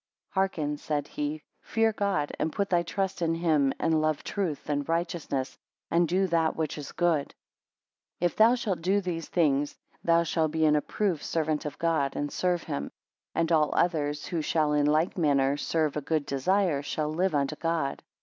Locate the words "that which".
6.25-6.75